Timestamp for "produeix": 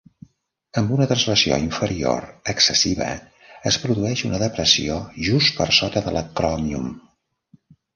3.87-4.27